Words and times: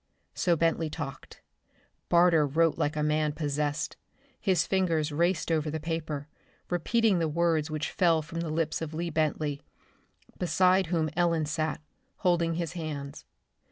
So 0.33 0.55
Bentley 0.55 0.89
talked. 0.89 1.43
Barter 2.09 2.47
wrote 2.47 2.75
like 2.75 2.95
a 2.95 3.03
man 3.03 3.33
possessed. 3.33 3.97
His 4.39 4.65
fingers 4.65 5.11
raced 5.11 5.51
over 5.51 5.69
the 5.69 5.79
paper, 5.79 6.27
repeating 6.71 7.19
the 7.19 7.27
words 7.27 7.69
which 7.69 7.91
fell 7.91 8.23
from 8.23 8.39
the 8.39 8.49
lips 8.49 8.81
of 8.81 8.95
Lee 8.95 9.11
Bentley, 9.11 9.61
beside 10.39 10.87
whom 10.87 11.11
Ellen 11.15 11.45
sat, 11.45 11.81
holding 12.15 12.55
his 12.55 12.73
hands. 12.73 13.25